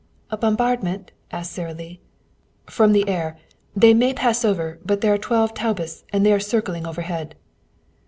[0.31, 1.99] "A bombardment?" asked Sara Lee.
[2.65, 3.37] "From the air.
[3.75, 7.35] They may pass over, but there are twelve taubes, and they are circling overhead."